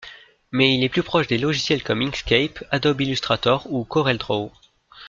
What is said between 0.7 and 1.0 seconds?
il est